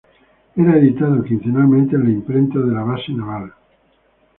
Era 0.55 0.79
editado 0.79 1.23
quincenalmente 1.23 1.95
en 1.95 2.05
la 2.05 2.09
imprenta 2.09 2.57
de 2.57 2.71
la 2.73 2.81
Base 2.81 3.11
Naval. 3.11 3.53